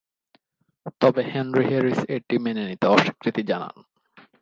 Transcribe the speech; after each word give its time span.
তবে 1.01 1.21
Henry 1.31 1.65
Harris 1.69 1.99
এটি 2.15 2.35
মেনে 2.37 2.63
নিতে 2.65 2.85
অস্বীকৃতি 2.87 3.41
জানান। 3.43 3.75